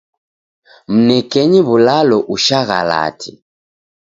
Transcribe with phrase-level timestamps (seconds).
[0.93, 3.31] Mnekenyi w'ulalo ushaghalate.